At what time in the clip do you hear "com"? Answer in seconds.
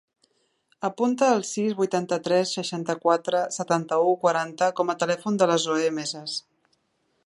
4.81-4.93